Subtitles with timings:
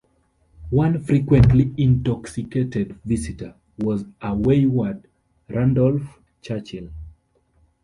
[0.71, 5.07] One frequently intoxicated visitor was a wayward
[5.47, 6.89] Randolph Churchill.